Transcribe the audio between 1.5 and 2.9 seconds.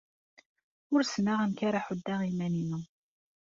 ara ḥuddeɣ iman-inu.